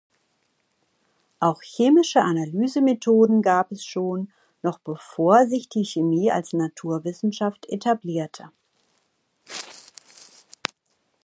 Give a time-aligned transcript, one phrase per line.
[1.39, 8.49] Auch chemische Analysemethoden gab es schon, noch bevor sich die Chemie als Naturwissenschaft etablierte.